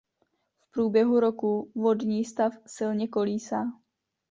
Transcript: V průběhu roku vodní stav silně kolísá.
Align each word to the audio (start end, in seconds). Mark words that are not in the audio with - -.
V 0.61 0.71
průběhu 0.71 1.19
roku 1.19 1.71
vodní 1.75 2.25
stav 2.25 2.53
silně 2.65 3.07
kolísá. 3.07 3.63